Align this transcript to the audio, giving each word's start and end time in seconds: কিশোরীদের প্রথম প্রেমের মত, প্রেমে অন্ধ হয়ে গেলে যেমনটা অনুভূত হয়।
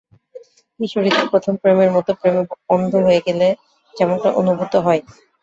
কিশোরীদের 0.79 1.25
প্রথম 1.31 1.53
প্রেমের 1.61 1.89
মত, 1.95 2.07
প্রেমে 2.19 2.41
অন্ধ 2.69 2.91
হয়ে 3.05 3.21
গেলে 3.27 3.47
যেমনটা 3.93 4.29
অনুভূত 4.39 4.73
হয়। 4.85 5.01